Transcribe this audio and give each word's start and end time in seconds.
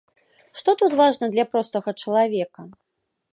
Што 0.61 0.73
тут 0.79 0.95
важна 1.01 1.29
для 1.35 1.45
простага 1.51 1.95
чалавека? 2.05 2.61